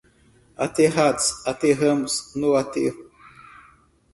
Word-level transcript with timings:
Aterrados 0.57 1.27
aterramos 1.45 2.31
no 2.35 2.55
aterro. 2.55 3.05